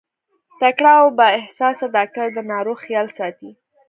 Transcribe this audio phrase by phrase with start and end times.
[0.61, 3.51] تکړه او با احساسه ډاکټر د ناروغ خيال ساتي.